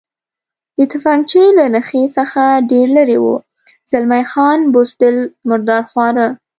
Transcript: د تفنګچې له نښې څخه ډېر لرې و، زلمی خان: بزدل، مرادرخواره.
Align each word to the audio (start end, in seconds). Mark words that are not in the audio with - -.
د 0.77 0.79
تفنګچې 0.91 1.43
له 1.57 1.65
نښې 1.73 2.03
څخه 2.17 2.43
ډېر 2.71 2.87
لرې 2.97 3.17
و، 3.23 3.25
زلمی 3.91 4.23
خان: 4.31 4.59
بزدل، 4.73 5.17
مرادرخواره. 5.47 6.27